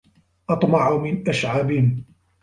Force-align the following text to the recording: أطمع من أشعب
أطمع 0.49 0.97
من 0.97 1.29
أشعب 1.29 1.95